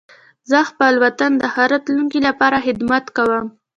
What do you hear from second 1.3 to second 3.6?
د ښه راتلونکي لپاره خدمت کوم.